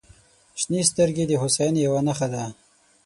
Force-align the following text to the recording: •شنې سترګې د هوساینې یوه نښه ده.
•شنې 0.61 0.81
سترګې 0.89 1.23
د 1.27 1.31
هوساینې 1.41 1.81
یوه 1.87 2.01
نښه 2.07 2.27
ده. 2.33 2.43